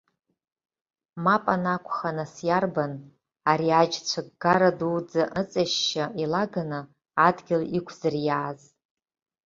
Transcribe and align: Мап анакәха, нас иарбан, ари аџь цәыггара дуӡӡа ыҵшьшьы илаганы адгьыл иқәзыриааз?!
Мап 1.23 1.45
анакәха, 1.53 2.09
нас 2.17 2.33
иарбан, 2.47 2.93
ари 3.49 3.69
аџь 3.81 3.97
цәыггара 4.07 4.69
дуӡӡа 4.79 5.23
ыҵшьшьы 5.39 6.05
илаганы 6.23 6.79
адгьыл 7.27 7.63
иқәзыриааз?! 7.77 8.61